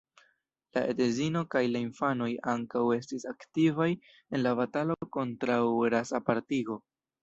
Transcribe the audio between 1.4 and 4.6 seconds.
kaj la infanoj ankaŭ estis aktivaj en la